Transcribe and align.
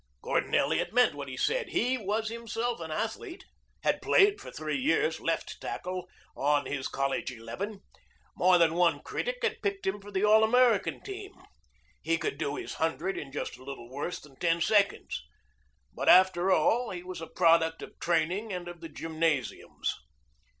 Gordon 0.23 0.55
Elliot 0.55 0.91
meant 0.95 1.13
what 1.13 1.27
he 1.27 1.37
said. 1.37 1.67
He 1.69 1.95
was 1.95 2.29
himself 2.29 2.79
an 2.79 2.89
athlete, 2.89 3.45
had 3.83 4.01
played 4.01 4.41
for 4.41 4.49
three 4.49 4.79
years 4.79 5.19
left 5.19 5.61
tackle 5.61 6.09
on 6.35 6.65
his 6.65 6.87
college 6.87 7.29
eleven. 7.31 7.81
More 8.35 8.57
than 8.57 8.73
one 8.73 9.01
critic 9.03 9.37
had 9.43 9.61
picked 9.61 9.85
him 9.85 10.01
for 10.01 10.09
the 10.09 10.23
All 10.25 10.43
America 10.43 10.99
team. 10.99 11.43
He 12.01 12.17
could 12.17 12.39
do 12.39 12.55
his 12.55 12.73
hundred 12.73 13.15
in 13.15 13.31
just 13.31 13.57
a 13.57 13.63
little 13.63 13.91
worse 13.91 14.19
than 14.19 14.37
ten 14.37 14.59
seconds. 14.59 15.21
But 15.93 16.09
after 16.09 16.49
all 16.49 16.89
he 16.89 17.03
was 17.03 17.21
a 17.21 17.27
product 17.27 17.83
of 17.83 17.99
training 17.99 18.51
and 18.51 18.67
of 18.67 18.81
the 18.81 18.89
gymnasiums. 18.89 19.93